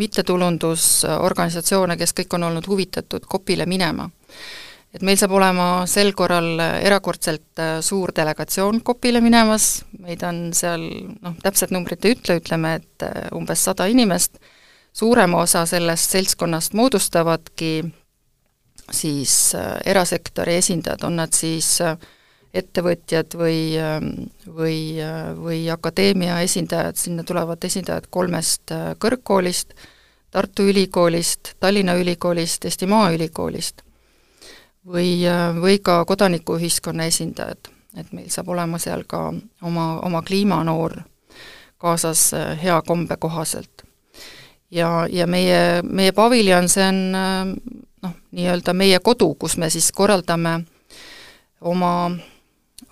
mittetulundusorganisatsioone, 0.01 1.97
kes 2.01 2.15
kõik 2.17 2.35
on 2.39 2.49
olnud 2.51 2.67
huvitatud 2.67 3.27
COP-ile 3.27 3.67
minema 3.67 4.11
et 4.95 5.05
meil 5.07 5.19
saab 5.19 5.35
olema 5.39 5.67
sel 5.91 6.13
korral 6.19 6.59
erakordselt 6.83 7.63
äh, 7.63 7.79
suur 7.85 8.13
delegatsioon 8.17 8.83
Kopile 8.87 9.23
minemas, 9.23 9.85
meid 10.03 10.25
on 10.27 10.49
seal 10.57 10.87
noh, 11.23 11.37
täpset 11.43 11.75
numbrit 11.75 12.05
ei 12.05 12.17
ütle, 12.17 12.41
ütleme, 12.41 12.77
et 12.81 13.07
äh, 13.07 13.29
umbes 13.37 13.63
sada 13.69 13.87
inimest, 13.91 14.41
suurema 14.93 15.45
osa 15.45 15.63
sellest 15.71 16.17
seltskonnast 16.17 16.75
moodustavadki 16.79 17.75
siis 18.91 19.35
äh, 19.55 19.77
erasektori 19.93 20.59
esindajad, 20.59 21.07
on 21.07 21.21
nad 21.23 21.37
siis 21.39 21.77
ettevõtjad 22.51 23.37
või, 23.39 23.61
ähm, 23.79 24.09
või, 24.51 24.99
või 25.39 25.61
akadeemia 25.71 26.41
esindajad, 26.43 26.99
sinna 26.99 27.23
tulevad 27.23 27.63
esindajad 27.63 28.11
kolmest 28.11 28.75
kõrgkoolist, 28.99 29.77
Tartu 30.31 30.67
Ülikoolist, 30.71 31.57
Tallinna 31.63 31.95
Ülikoolist, 31.99 32.67
Eesti 32.67 32.87
Maaülikoolist 32.91 33.85
või, 34.87 35.21
või 35.61 35.79
ka 35.83 36.05
kodanikuühiskonna 36.05 37.07
esindajad, 37.11 37.71
et 37.97 38.13
meil 38.13 38.31
saab 38.33 38.49
olema 38.49 38.79
seal 38.79 39.05
ka 39.09 39.29
oma, 39.63 39.87
oma 40.07 40.23
kliimanoor 40.23 41.01
kaasas 41.81 42.35
äh, 42.35 42.63
hea 42.63 42.83
kombe 42.87 43.17
kohaselt. 43.17 43.83
ja, 44.71 45.07
ja 45.11 45.27
meie, 45.27 45.83
meie 45.83 46.13
paviljon, 46.13 46.69
see 46.69 46.85
on 46.87 46.99
äh, 47.17 47.55
noh, 48.05 48.19
nii-öelda 48.37 48.75
meie 48.77 49.01
kodu, 49.05 49.33
kus 49.35 49.57
me 49.57 49.71
siis 49.71 49.91
korraldame 49.97 50.61
oma, 51.61 51.95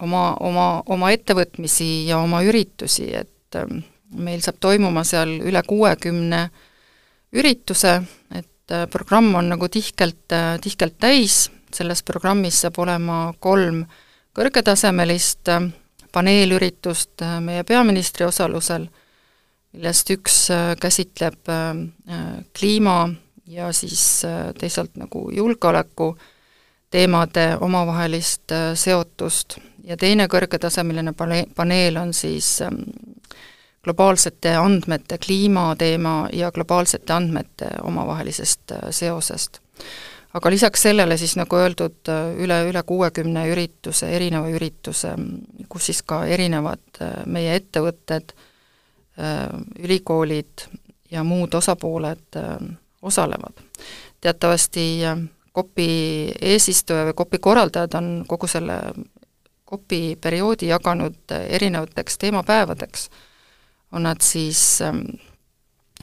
oma, 0.01 0.23
oma, 0.41 0.67
oma 0.87 1.13
ettevõtmisi 1.13 2.09
ja 2.09 2.23
oma 2.25 2.43
üritusi, 2.43 3.11
et 3.15 3.61
äh, 3.61 3.69
meil 4.17 4.41
saab 4.45 4.57
toimuma 4.61 5.05
seal 5.05 5.37
üle 5.45 5.63
kuuekümne 5.69 6.49
ürituse, 7.37 8.01
et 8.33 8.73
programm 8.93 9.35
on 9.37 9.53
nagu 9.53 9.69
tihkelt, 9.69 10.33
tihkelt 10.65 10.97
täis 11.01 11.49
selles 11.75 12.03
programmis 12.03 12.61
saab 12.63 12.79
olema 12.79 13.33
kolm 13.41 13.85
kõrgetasemelist 14.39 15.51
äh, 15.53 15.69
paneelüritust 16.13 17.23
äh, 17.23 17.39
meie 17.45 17.65
peaministri 17.67 18.27
osalusel, 18.27 18.89
millest 19.75 20.11
üks 20.15 20.49
äh, 20.55 20.73
käsitleb 20.81 21.51
kliima 22.57 22.99
ja 23.49 23.73
siis 23.73 24.03
teisalt 24.61 24.97
nagu 25.01 25.31
julgeoleku 25.33 26.13
teemade 26.93 27.55
omavahelist 27.61 28.53
seotust 28.77 29.59
ja 29.85 29.97
teine 29.97 30.27
kõrgetasemeline 30.29 31.15
pane-, 31.17 31.47
paneel 31.57 31.97
on 32.01 32.13
siis 32.17 32.59
ähm, 32.65 32.83
globaalsete 33.85 34.53
andmete, 34.57 35.19
kliimateema 35.19 36.29
ja 36.33 36.53
globaalsete 36.53 37.13
andmete 37.13 37.71
omavahelisest 37.83 38.77
seosest. 38.91 39.61
Aga 40.35 40.51
lisaks 40.51 40.83
sellele 40.89 41.17
siis, 41.17 41.37
nagu 41.41 41.57
öeldud, 41.57 42.01
äh, 42.13 42.35
üle, 42.45 42.61
üle 42.71 42.83
kuuekümne 42.87 43.47
ürituse, 43.53 44.11
erineva 44.17 44.51
ürituse, 44.53 45.15
kus 45.69 45.91
siis 45.91 46.03
ka 46.03 46.25
erinevad 46.27 47.03
äh, 47.03 47.23
meie 47.27 47.57
ettevõtted, 47.59 48.37
ülikoolid 49.83 50.63
ja 51.11 51.25
muud 51.27 51.55
osapooled 51.59 52.37
osalevad. 53.03 53.65
teatavasti 54.21 54.85
COP-i 55.51 55.89
eesistuja 56.39 57.09
või 57.09 57.17
COP-i 57.19 57.41
korraldajad 57.43 57.97
on 57.99 58.13
kogu 58.31 58.47
selle 58.47 58.77
COP-i 59.67 60.15
perioodi 60.23 60.71
jaganud 60.71 61.35
erinevateks 61.35 62.19
teemapäevadeks 62.19 63.09
on 63.93 64.03
nad 64.03 64.21
siis 64.21 64.83
ähm, 64.83 65.01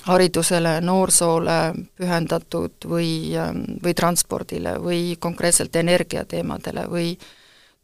haridusele, 0.05 0.77
noorsoole 0.85 1.57
pühendatud 1.97 2.87
või, 2.89 3.09
ähm, 3.37 3.63
või 3.83 3.95
transpordile 3.97 4.77
või 4.81 5.17
konkreetselt 5.19 5.75
energiateemadele 5.75 6.85
või 6.91 7.15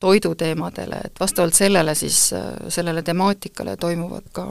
toiduteemadele, 0.02 1.02
et 1.06 1.20
vastavalt 1.20 1.58
sellele 1.58 1.96
siis, 1.96 2.34
äh, 2.34 2.54
sellele 2.70 3.04
temaatikale 3.04 3.78
toimuvad 3.78 4.32
ka 4.34 4.46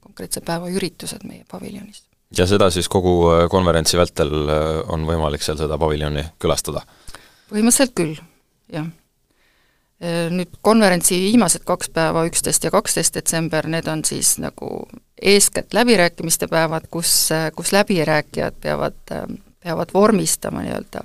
konkreetse 0.00 0.40
päeva 0.40 0.68
üritused 0.72 1.24
meie 1.24 1.44
paviljonis. 1.50 2.02
ja 2.36 2.46
seda 2.46 2.70
siis 2.70 2.88
kogu 2.88 3.16
äh, 3.32 3.48
konverentsi 3.50 3.96
vältel 3.96 4.32
äh, 4.48 4.68
on 4.92 5.04
võimalik 5.08 5.42
seal 5.42 5.58
seda 5.60 5.78
paviljoni 5.78 6.24
külastada? 6.38 6.86
põhimõtteliselt 7.50 7.96
küll, 7.96 8.16
jah 8.72 8.88
nüüd 10.00 10.58
konverentsi 10.60 11.16
viimased 11.22 11.64
kaks 11.64 11.88
päeva, 11.94 12.26
üksteist 12.28 12.66
ja 12.66 12.70
kaksteist 12.74 13.14
detsember, 13.16 13.68
need 13.70 13.86
on 13.88 14.04
siis 14.04 14.34
nagu 14.42 14.84
eeskätt 15.16 15.72
läbirääkimiste 15.72 16.50
päevad, 16.52 16.90
kus, 16.92 17.30
kus 17.56 17.72
läbirääkijad 17.72 18.58
peavad, 18.60 18.98
peavad 19.64 19.94
vormistama 19.94 20.64
nii-öelda 20.66 21.00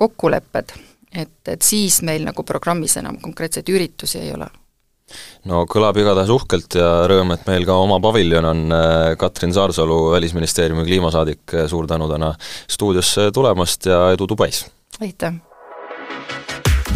kokkulepped, 0.00 0.72
et, 1.14 1.38
et 1.46 1.62
siis 1.62 2.00
meil 2.02 2.26
nagu 2.26 2.42
programmis 2.42 2.96
enam 2.98 3.20
konkreetseid 3.22 3.70
üritusi 3.70 4.18
ei 4.24 4.34
ole 4.34 4.50
no 5.50 5.64
kõlab 5.70 5.98
igatahes 6.00 6.30
uhkelt 6.30 6.76
ja 6.78 6.90
rõõm, 7.10 7.34
et 7.34 7.46
meil 7.50 7.66
ka 7.68 7.76
oma 7.82 7.98
paviljon 8.02 8.46
on, 8.52 8.64
Katrin 9.18 9.54
Saarsalu, 9.56 10.00
Välisministeeriumi 10.14 10.86
kliimasaadik, 10.86 11.58
suur 11.70 11.90
tänu 11.90 12.08
täna 12.10 12.32
stuudiosse 12.70 13.30
tulemast 13.34 13.90
ja 13.90 14.04
edu 14.14 14.30
Dubais! 14.30 14.64
aitäh! 15.00 15.49